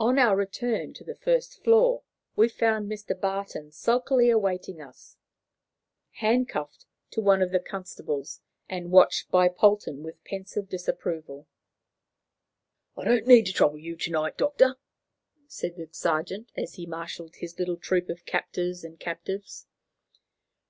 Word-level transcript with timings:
On 0.00 0.18
our 0.18 0.34
return 0.34 0.94
to 0.94 1.04
the 1.04 1.14
first 1.14 1.62
floor, 1.62 2.02
we 2.34 2.48
found 2.48 2.90
Mr. 2.90 3.08
Barton 3.12 3.70
sulkily 3.70 4.30
awaiting 4.30 4.80
us, 4.80 5.18
handcuffed 6.12 6.86
to 7.10 7.20
one 7.20 7.42
of 7.42 7.50
the 7.50 7.60
constables, 7.60 8.40
and 8.70 8.90
watched 8.90 9.30
by 9.30 9.50
Polton 9.50 10.02
with 10.02 10.24
pensive 10.24 10.70
disapproval. 10.70 11.46
"I 12.96 13.20
needn't 13.20 13.54
trouble 13.54 13.76
you 13.76 13.94
to 13.96 14.10
night, 14.10 14.38
Doctor," 14.38 14.76
said 15.48 15.76
the 15.76 15.90
sergeant, 15.92 16.50
as 16.56 16.76
he 16.76 16.86
marshalled 16.86 17.36
his 17.36 17.58
little 17.58 17.76
troop 17.76 18.08
of 18.08 18.24
captors 18.24 18.84
and 18.84 18.98
captives. 18.98 19.66